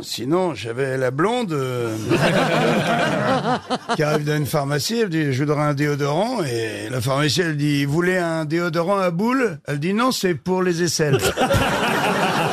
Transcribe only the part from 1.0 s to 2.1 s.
blonde euh,